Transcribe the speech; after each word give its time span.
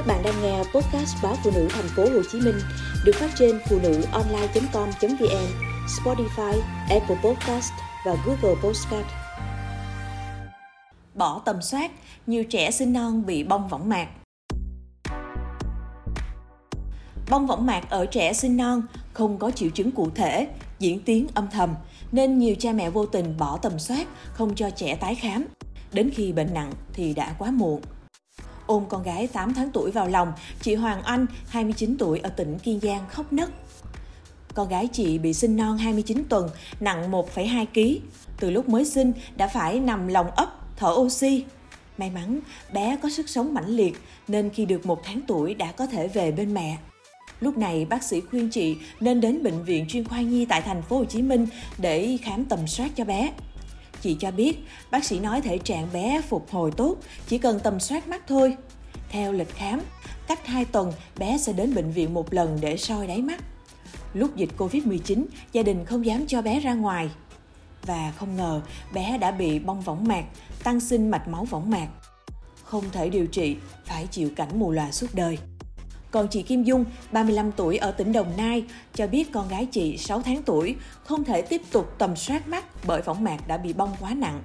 Các 0.00 0.06
bạn 0.06 0.22
đang 0.22 0.42
nghe 0.42 0.58
podcast 0.58 1.16
báo 1.22 1.36
phụ 1.44 1.50
nữ 1.54 1.68
thành 1.70 1.88
phố 1.96 2.02
Hồ 2.02 2.22
Chí 2.32 2.40
Minh 2.40 2.54
được 3.04 3.12
phát 3.14 3.30
trên 3.38 3.60
phụ 3.68 3.78
nữ 3.82 4.02
online.com.vn, 4.12 5.46
Spotify, 5.86 6.60
Apple 6.88 7.16
Podcast 7.24 7.72
và 8.06 8.16
Google 8.26 8.60
Podcast. 8.62 9.06
Bỏ 11.14 11.42
tầm 11.44 11.62
soát, 11.62 11.90
nhiều 12.26 12.44
trẻ 12.44 12.70
sinh 12.70 12.92
non 12.92 13.26
bị 13.26 13.44
bong 13.44 13.68
võng 13.68 13.88
mạc. 13.88 14.08
Bong 17.30 17.46
võng 17.46 17.66
mạc 17.66 17.90
ở 17.90 18.06
trẻ 18.06 18.32
sinh 18.32 18.56
non 18.56 18.82
không 19.12 19.38
có 19.38 19.50
triệu 19.50 19.70
chứng 19.70 19.90
cụ 19.90 20.10
thể, 20.14 20.48
diễn 20.78 21.00
tiến 21.00 21.26
âm 21.34 21.48
thầm, 21.50 21.74
nên 22.12 22.38
nhiều 22.38 22.54
cha 22.58 22.72
mẹ 22.72 22.90
vô 22.90 23.06
tình 23.06 23.36
bỏ 23.38 23.58
tầm 23.62 23.78
soát, 23.78 24.06
không 24.32 24.54
cho 24.54 24.70
trẻ 24.70 24.96
tái 24.96 25.14
khám. 25.14 25.44
Đến 25.92 26.10
khi 26.14 26.32
bệnh 26.32 26.54
nặng 26.54 26.72
thì 26.92 27.14
đã 27.14 27.34
quá 27.38 27.50
muộn. 27.50 27.80
Ôm 28.70 28.84
con 28.88 29.02
gái 29.02 29.26
8 29.26 29.54
tháng 29.54 29.70
tuổi 29.70 29.90
vào 29.90 30.08
lòng, 30.08 30.32
chị 30.60 30.74
Hoàng 30.74 31.02
Anh, 31.02 31.26
29 31.48 31.96
tuổi 31.98 32.18
ở 32.18 32.28
tỉnh 32.28 32.58
Kiên 32.58 32.80
Giang 32.80 33.06
khóc 33.08 33.32
nấc. 33.32 33.50
Con 34.54 34.68
gái 34.68 34.88
chị 34.92 35.18
bị 35.18 35.32
sinh 35.32 35.56
non 35.56 35.78
29 35.78 36.24
tuần, 36.28 36.50
nặng 36.80 37.10
1,2 37.10 37.66
kg. 37.74 38.04
Từ 38.40 38.50
lúc 38.50 38.68
mới 38.68 38.84
sinh 38.84 39.12
đã 39.36 39.48
phải 39.48 39.80
nằm 39.80 40.08
lòng 40.08 40.30
ấp, 40.30 40.76
thở 40.76 40.90
oxy. 40.90 41.44
May 41.98 42.10
mắn, 42.10 42.40
bé 42.72 42.96
có 43.02 43.10
sức 43.10 43.28
sống 43.28 43.54
mãnh 43.54 43.68
liệt 43.68 44.00
nên 44.28 44.50
khi 44.50 44.64
được 44.64 44.86
một 44.86 45.00
tháng 45.04 45.20
tuổi 45.26 45.54
đã 45.54 45.72
có 45.72 45.86
thể 45.86 46.08
về 46.08 46.32
bên 46.32 46.54
mẹ. 46.54 46.78
Lúc 47.40 47.58
này 47.58 47.84
bác 47.84 48.02
sĩ 48.02 48.20
khuyên 48.20 48.50
chị 48.50 48.76
nên 49.00 49.20
đến 49.20 49.42
bệnh 49.42 49.64
viện 49.64 49.86
chuyên 49.88 50.04
khoa 50.04 50.20
nhi 50.20 50.44
tại 50.44 50.62
thành 50.62 50.82
phố 50.82 50.96
Hồ 50.96 51.04
Chí 51.04 51.22
Minh 51.22 51.46
để 51.78 52.18
khám 52.22 52.44
tầm 52.44 52.66
soát 52.66 52.90
cho 52.96 53.04
bé. 53.04 53.32
Chị 54.02 54.16
cho 54.20 54.30
biết, 54.30 54.58
bác 54.90 55.04
sĩ 55.04 55.20
nói 55.20 55.40
thể 55.40 55.58
trạng 55.58 55.88
bé 55.92 56.20
phục 56.28 56.50
hồi 56.50 56.70
tốt, 56.76 56.96
chỉ 57.26 57.38
cần 57.38 57.60
tầm 57.60 57.80
soát 57.80 58.08
mắt 58.08 58.22
thôi. 58.26 58.56
Theo 59.08 59.32
lịch 59.32 59.54
khám, 59.54 59.80
cách 60.26 60.46
2 60.46 60.64
tuần 60.64 60.92
bé 61.18 61.38
sẽ 61.38 61.52
đến 61.52 61.74
bệnh 61.74 61.90
viện 61.90 62.14
một 62.14 62.34
lần 62.34 62.58
để 62.60 62.76
soi 62.76 63.06
đáy 63.06 63.22
mắt. 63.22 63.44
Lúc 64.14 64.36
dịch 64.36 64.50
Covid-19, 64.58 65.24
gia 65.52 65.62
đình 65.62 65.84
không 65.84 66.06
dám 66.06 66.26
cho 66.26 66.42
bé 66.42 66.60
ra 66.60 66.74
ngoài. 66.74 67.10
Và 67.82 68.12
không 68.16 68.36
ngờ 68.36 68.60
bé 68.92 69.18
đã 69.18 69.30
bị 69.30 69.58
bong 69.58 69.80
võng 69.80 70.08
mạc, 70.08 70.24
tăng 70.64 70.80
sinh 70.80 71.10
mạch 71.10 71.28
máu 71.28 71.44
võng 71.44 71.70
mạc. 71.70 71.88
Không 72.64 72.84
thể 72.92 73.08
điều 73.08 73.26
trị, 73.26 73.56
phải 73.84 74.06
chịu 74.06 74.30
cảnh 74.36 74.58
mù 74.58 74.70
lòa 74.70 74.92
suốt 74.92 75.14
đời. 75.14 75.38
Còn 76.10 76.28
chị 76.28 76.42
Kim 76.42 76.62
Dung, 76.62 76.84
35 77.12 77.52
tuổi 77.52 77.76
ở 77.76 77.90
tỉnh 77.90 78.12
Đồng 78.12 78.32
Nai, 78.36 78.64
cho 78.94 79.06
biết 79.06 79.32
con 79.32 79.48
gái 79.48 79.66
chị 79.66 79.96
6 79.96 80.22
tháng 80.22 80.42
tuổi 80.42 80.76
không 81.04 81.24
thể 81.24 81.42
tiếp 81.42 81.62
tục 81.72 81.94
tầm 81.98 82.16
soát 82.16 82.48
mắt 82.48 82.64
bởi 82.86 83.02
võng 83.02 83.24
mạc 83.24 83.48
đã 83.48 83.56
bị 83.56 83.72
bong 83.72 83.90
quá 84.00 84.14
nặng. 84.14 84.42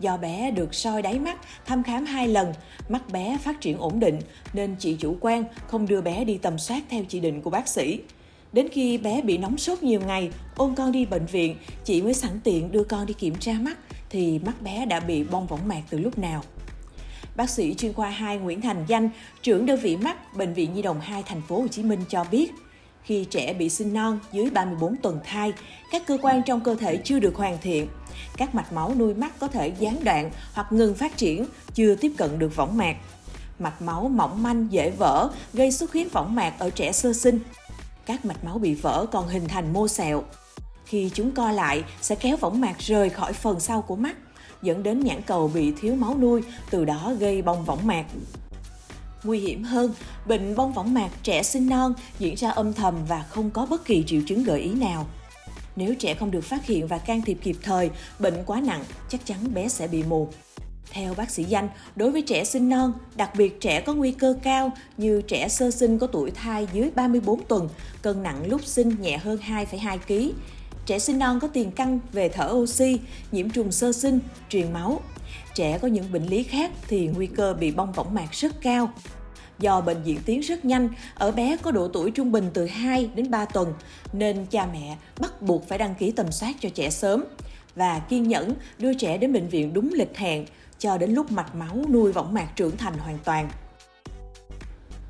Do 0.00 0.16
bé 0.16 0.50
được 0.50 0.74
soi 0.74 1.02
đáy 1.02 1.18
mắt, 1.18 1.38
thăm 1.66 1.82
khám 1.82 2.04
hai 2.04 2.28
lần, 2.28 2.52
mắt 2.88 3.10
bé 3.12 3.38
phát 3.42 3.60
triển 3.60 3.78
ổn 3.78 4.00
định 4.00 4.18
nên 4.52 4.76
chị 4.78 4.96
chủ 5.00 5.16
quan 5.20 5.44
không 5.66 5.86
đưa 5.86 6.00
bé 6.00 6.24
đi 6.24 6.38
tầm 6.38 6.58
soát 6.58 6.82
theo 6.88 7.04
chỉ 7.08 7.20
định 7.20 7.42
của 7.42 7.50
bác 7.50 7.68
sĩ. 7.68 8.00
Đến 8.52 8.68
khi 8.72 8.98
bé 8.98 9.22
bị 9.22 9.38
nóng 9.38 9.58
sốt 9.58 9.82
nhiều 9.82 10.00
ngày, 10.06 10.30
ôm 10.56 10.74
con 10.74 10.92
đi 10.92 11.06
bệnh 11.06 11.26
viện, 11.26 11.56
chị 11.84 12.02
mới 12.02 12.14
sẵn 12.14 12.40
tiện 12.44 12.72
đưa 12.72 12.84
con 12.84 13.06
đi 13.06 13.14
kiểm 13.14 13.34
tra 13.34 13.52
mắt 13.52 13.78
thì 14.10 14.38
mắt 14.38 14.62
bé 14.62 14.86
đã 14.86 15.00
bị 15.00 15.24
bong 15.24 15.46
võng 15.46 15.68
mạc 15.68 15.82
từ 15.90 15.98
lúc 15.98 16.18
nào. 16.18 16.42
Bác 17.36 17.50
sĩ 17.50 17.74
chuyên 17.74 17.92
khoa 17.92 18.10
2 18.10 18.38
Nguyễn 18.38 18.60
Thành 18.60 18.84
Danh, 18.88 19.10
trưởng 19.42 19.66
đơn 19.66 19.80
vị 19.80 19.96
mắt 19.96 20.36
Bệnh 20.36 20.54
viện 20.54 20.74
Nhi 20.74 20.82
đồng 20.82 21.00
2 21.00 21.22
thành 21.22 21.42
phố 21.48 21.60
Hồ 21.60 21.68
Chí 21.68 21.82
Minh 21.82 22.00
cho 22.08 22.24
biết, 22.30 22.52
khi 23.02 23.24
trẻ 23.24 23.54
bị 23.54 23.68
sinh 23.68 23.94
non 23.94 24.18
dưới 24.32 24.50
34 24.50 24.96
tuần 24.96 25.20
thai, 25.24 25.52
các 25.90 26.06
cơ 26.06 26.18
quan 26.22 26.42
trong 26.46 26.60
cơ 26.60 26.74
thể 26.74 26.96
chưa 27.04 27.18
được 27.18 27.36
hoàn 27.36 27.58
thiện. 27.62 27.88
Các 28.36 28.54
mạch 28.54 28.72
máu 28.72 28.94
nuôi 28.98 29.14
mắt 29.14 29.32
có 29.38 29.48
thể 29.48 29.68
gián 29.78 30.04
đoạn 30.04 30.30
hoặc 30.52 30.72
ngừng 30.72 30.94
phát 30.94 31.16
triển, 31.16 31.46
chưa 31.74 31.94
tiếp 31.94 32.12
cận 32.16 32.38
được 32.38 32.56
võng 32.56 32.76
mạc. 32.76 32.96
Mạch 33.58 33.82
máu 33.82 34.08
mỏng 34.08 34.42
manh 34.42 34.66
dễ 34.70 34.90
vỡ, 34.90 35.30
gây 35.52 35.72
xuất 35.72 35.92
huyết 35.92 36.12
võng 36.12 36.34
mạc 36.34 36.54
ở 36.58 36.70
trẻ 36.70 36.92
sơ 36.92 37.12
sinh. 37.12 37.38
Các 38.06 38.24
mạch 38.24 38.44
máu 38.44 38.58
bị 38.58 38.74
vỡ 38.74 39.06
còn 39.12 39.28
hình 39.28 39.48
thành 39.48 39.72
mô 39.72 39.88
sẹo. 39.88 40.22
Khi 40.84 41.10
chúng 41.14 41.32
co 41.32 41.50
lại, 41.50 41.84
sẽ 42.00 42.14
kéo 42.14 42.36
võng 42.36 42.60
mạc 42.60 42.78
rời 42.78 43.10
khỏi 43.10 43.32
phần 43.32 43.60
sau 43.60 43.82
của 43.82 43.96
mắt 43.96 44.16
dẫn 44.66 44.82
đến 44.82 45.00
nhãn 45.00 45.22
cầu 45.22 45.50
bị 45.54 45.72
thiếu 45.80 45.94
máu 45.94 46.18
nuôi, 46.18 46.42
từ 46.70 46.84
đó 46.84 47.12
gây 47.18 47.42
bong 47.42 47.64
võng 47.64 47.86
mạc. 47.86 48.04
Nguy 49.24 49.38
hiểm 49.38 49.64
hơn, 49.64 49.94
bệnh 50.26 50.54
bong 50.56 50.72
võng 50.72 50.94
mạc 50.94 51.10
trẻ 51.22 51.42
sinh 51.42 51.68
non 51.68 51.94
diễn 52.18 52.34
ra 52.34 52.50
âm 52.50 52.72
thầm 52.72 52.94
và 53.08 53.22
không 53.22 53.50
có 53.50 53.66
bất 53.66 53.84
kỳ 53.84 54.04
triệu 54.06 54.20
chứng 54.26 54.44
gợi 54.44 54.60
ý 54.60 54.70
nào. 54.70 55.06
Nếu 55.76 55.94
trẻ 55.94 56.14
không 56.14 56.30
được 56.30 56.44
phát 56.44 56.66
hiện 56.66 56.86
và 56.86 56.98
can 56.98 57.22
thiệp 57.22 57.38
kịp 57.42 57.56
thời, 57.62 57.90
bệnh 58.18 58.34
quá 58.46 58.60
nặng, 58.60 58.84
chắc 59.08 59.26
chắn 59.26 59.54
bé 59.54 59.68
sẽ 59.68 59.88
bị 59.88 60.02
mù. 60.02 60.28
Theo 60.90 61.14
bác 61.14 61.30
sĩ 61.30 61.44
Danh, 61.44 61.68
đối 61.96 62.10
với 62.10 62.22
trẻ 62.22 62.44
sinh 62.44 62.68
non, 62.68 62.92
đặc 63.16 63.30
biệt 63.36 63.60
trẻ 63.60 63.80
có 63.80 63.94
nguy 63.94 64.12
cơ 64.12 64.36
cao 64.42 64.72
như 64.96 65.22
trẻ 65.22 65.48
sơ 65.48 65.70
sinh 65.70 65.98
có 65.98 66.06
tuổi 66.06 66.30
thai 66.30 66.68
dưới 66.72 66.90
34 66.94 67.44
tuần, 67.44 67.68
cân 68.02 68.22
nặng 68.22 68.46
lúc 68.46 68.64
sinh 68.64 68.96
nhẹ 69.00 69.18
hơn 69.18 69.38
2,2 69.48 69.98
kg, 69.98 70.34
Trẻ 70.86 70.98
sinh 70.98 71.18
non 71.18 71.40
có 71.40 71.48
tiền 71.48 71.70
căn 71.70 72.00
về 72.12 72.28
thở 72.28 72.50
oxy, 72.52 72.98
nhiễm 73.32 73.50
trùng 73.50 73.72
sơ 73.72 73.92
sinh, 73.92 74.20
truyền 74.48 74.72
máu. 74.72 75.00
Trẻ 75.54 75.78
có 75.78 75.88
những 75.88 76.12
bệnh 76.12 76.26
lý 76.26 76.42
khác 76.42 76.70
thì 76.88 77.06
nguy 77.06 77.26
cơ 77.26 77.54
bị 77.54 77.70
bong 77.70 77.92
võng 77.92 78.14
mạc 78.14 78.32
rất 78.32 78.52
cao. 78.62 78.90
Do 79.58 79.80
bệnh 79.80 80.02
diễn 80.04 80.18
tiến 80.26 80.40
rất 80.40 80.64
nhanh, 80.64 80.88
ở 81.14 81.30
bé 81.30 81.56
có 81.62 81.70
độ 81.70 81.88
tuổi 81.88 82.10
trung 82.10 82.32
bình 82.32 82.50
từ 82.54 82.66
2 82.66 83.10
đến 83.14 83.30
3 83.30 83.44
tuần, 83.44 83.72
nên 84.12 84.46
cha 84.50 84.68
mẹ 84.72 84.96
bắt 85.20 85.42
buộc 85.42 85.68
phải 85.68 85.78
đăng 85.78 85.94
ký 85.94 86.10
tầm 86.10 86.32
soát 86.32 86.54
cho 86.60 86.68
trẻ 86.68 86.90
sớm 86.90 87.24
và 87.76 87.98
kiên 87.98 88.28
nhẫn 88.28 88.54
đưa 88.78 88.94
trẻ 88.94 89.18
đến 89.18 89.32
bệnh 89.32 89.48
viện 89.48 89.72
đúng 89.72 89.90
lịch 89.92 90.16
hẹn 90.16 90.46
cho 90.78 90.98
đến 90.98 91.10
lúc 91.10 91.32
mạch 91.32 91.54
máu 91.54 91.84
nuôi 91.92 92.12
võng 92.12 92.34
mạc 92.34 92.48
trưởng 92.56 92.76
thành 92.76 92.98
hoàn 92.98 93.18
toàn. 93.24 93.48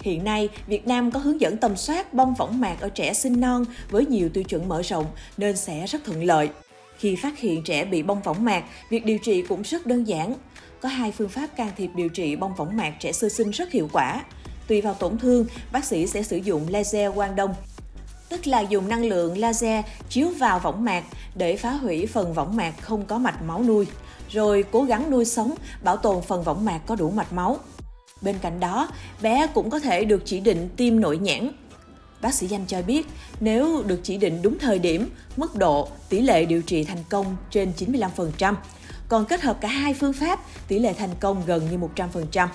Hiện 0.00 0.24
nay, 0.24 0.48
Việt 0.66 0.86
Nam 0.86 1.10
có 1.10 1.18
hướng 1.18 1.40
dẫn 1.40 1.56
tầm 1.56 1.76
soát 1.76 2.14
bong 2.14 2.34
võng 2.34 2.60
mạc 2.60 2.80
ở 2.80 2.88
trẻ 2.88 3.12
sinh 3.12 3.40
non 3.40 3.64
với 3.90 4.06
nhiều 4.06 4.28
tiêu 4.28 4.44
chuẩn 4.44 4.68
mở 4.68 4.82
rộng 4.82 5.06
nên 5.36 5.56
sẽ 5.56 5.86
rất 5.86 6.04
thuận 6.04 6.24
lợi. 6.24 6.50
Khi 6.98 7.16
phát 7.16 7.38
hiện 7.38 7.62
trẻ 7.64 7.84
bị 7.84 8.02
bong 8.02 8.22
võng 8.22 8.44
mạc, 8.44 8.64
việc 8.90 9.04
điều 9.04 9.18
trị 9.18 9.42
cũng 9.42 9.62
rất 9.62 9.86
đơn 9.86 10.04
giản. 10.04 10.34
Có 10.80 10.88
hai 10.88 11.12
phương 11.12 11.28
pháp 11.28 11.46
can 11.56 11.70
thiệp 11.76 11.90
điều 11.94 12.08
trị 12.08 12.36
bong 12.36 12.54
võng 12.54 12.76
mạc 12.76 12.94
trẻ 13.00 13.12
sơ 13.12 13.28
sinh 13.28 13.50
rất 13.50 13.72
hiệu 13.72 13.88
quả. 13.92 14.24
Tùy 14.68 14.80
vào 14.80 14.94
tổn 14.94 15.18
thương, 15.18 15.46
bác 15.72 15.84
sĩ 15.84 16.06
sẽ 16.06 16.22
sử 16.22 16.36
dụng 16.36 16.66
laser 16.68 17.14
quang 17.14 17.36
đông, 17.36 17.54
tức 18.28 18.46
là 18.46 18.60
dùng 18.60 18.88
năng 18.88 19.04
lượng 19.04 19.38
laser 19.38 19.84
chiếu 20.08 20.28
vào 20.38 20.58
võng 20.58 20.84
mạc 20.84 21.04
để 21.34 21.56
phá 21.56 21.70
hủy 21.70 22.06
phần 22.06 22.32
võng 22.32 22.56
mạc 22.56 22.74
không 22.80 23.06
có 23.06 23.18
mạch 23.18 23.42
máu 23.42 23.62
nuôi, 23.62 23.86
rồi 24.30 24.64
cố 24.70 24.82
gắng 24.82 25.10
nuôi 25.10 25.24
sống, 25.24 25.54
bảo 25.82 25.96
tồn 25.96 26.22
phần 26.22 26.42
võng 26.42 26.64
mạc 26.64 26.80
có 26.86 26.96
đủ 26.96 27.10
mạch 27.10 27.32
máu. 27.32 27.58
Bên 28.22 28.36
cạnh 28.42 28.60
đó, 28.60 28.88
bé 29.22 29.46
cũng 29.54 29.70
có 29.70 29.78
thể 29.78 30.04
được 30.04 30.22
chỉ 30.24 30.40
định 30.40 30.68
tiêm 30.76 31.00
nội 31.00 31.18
nhãn. 31.18 31.50
Bác 32.22 32.34
sĩ 32.34 32.46
Danh 32.46 32.66
cho 32.66 32.82
biết, 32.82 33.06
nếu 33.40 33.82
được 33.86 34.00
chỉ 34.02 34.16
định 34.16 34.42
đúng 34.42 34.58
thời 34.58 34.78
điểm, 34.78 35.10
mức 35.36 35.56
độ, 35.56 35.88
tỷ 36.08 36.20
lệ 36.20 36.44
điều 36.44 36.62
trị 36.62 36.84
thành 36.84 37.04
công 37.08 37.36
trên 37.50 37.72
95%. 37.78 38.54
Còn 39.08 39.24
kết 39.24 39.40
hợp 39.40 39.60
cả 39.60 39.68
hai 39.68 39.94
phương 39.94 40.12
pháp, 40.12 40.40
tỷ 40.68 40.78
lệ 40.78 40.92
thành 40.92 41.14
công 41.20 41.42
gần 41.46 41.68
như 41.70 41.78
100%. 41.96 42.48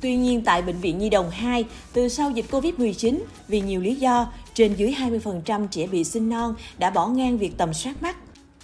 Tuy 0.00 0.16
nhiên 0.16 0.42
tại 0.44 0.62
Bệnh 0.62 0.80
viện 0.80 0.98
Nhi 0.98 1.10
đồng 1.10 1.30
2, 1.30 1.64
từ 1.92 2.08
sau 2.08 2.30
dịch 2.30 2.46
Covid-19, 2.50 3.18
vì 3.48 3.60
nhiều 3.60 3.80
lý 3.80 3.94
do, 3.94 4.32
trên 4.54 4.74
dưới 4.74 4.94
20% 4.98 5.68
trẻ 5.68 5.86
bị 5.86 6.04
sinh 6.04 6.28
non 6.28 6.54
đã 6.78 6.90
bỏ 6.90 7.06
ngang 7.06 7.38
việc 7.38 7.58
tầm 7.58 7.74
soát 7.74 8.02
mắt. 8.02 8.16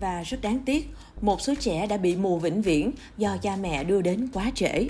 Và 0.00 0.22
rất 0.22 0.40
đáng 0.42 0.58
tiếc, 0.66 0.90
một 1.20 1.40
số 1.40 1.54
trẻ 1.60 1.86
đã 1.86 1.96
bị 1.96 2.16
mù 2.16 2.38
vĩnh 2.38 2.62
viễn 2.62 2.92
do 3.18 3.36
cha 3.42 3.56
mẹ 3.56 3.84
đưa 3.84 4.02
đến 4.02 4.28
quá 4.32 4.50
trễ. 4.54 4.86